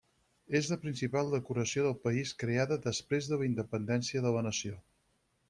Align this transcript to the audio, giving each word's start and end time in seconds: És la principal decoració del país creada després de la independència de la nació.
És 0.59 0.69
la 0.69 0.77
principal 0.85 1.29
decoració 1.33 1.83
del 1.87 1.93
país 2.07 2.31
creada 2.45 2.79
després 2.87 3.29
de 3.33 3.41
la 3.43 3.47
independència 3.51 4.27
de 4.27 4.35
la 4.39 4.45
nació. 4.51 4.81